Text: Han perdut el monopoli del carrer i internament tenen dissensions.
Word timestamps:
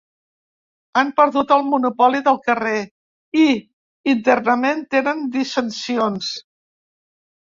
Han 0.99 1.09
perdut 1.19 1.51
el 1.55 1.59
monopoli 1.73 2.21
del 2.27 2.39
carrer 2.47 2.79
i 3.41 3.43
internament 4.13 4.81
tenen 4.97 5.21
dissensions. 5.37 6.31